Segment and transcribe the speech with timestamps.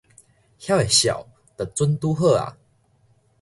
[0.03, 0.07] 遐的數
[1.55, 2.55] 就準拄好矣